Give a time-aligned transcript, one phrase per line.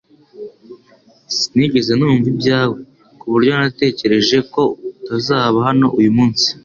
[1.37, 2.77] Sinigeze numva ibyawe,
[3.19, 6.47] ku buryo natekereje ko utazaba hano uyu munsi